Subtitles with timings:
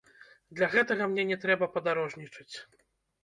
[0.59, 2.55] Для гэтага мне не трэба падарожнічаць.